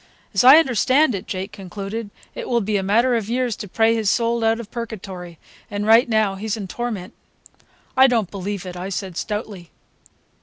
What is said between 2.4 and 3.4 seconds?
will be a matter of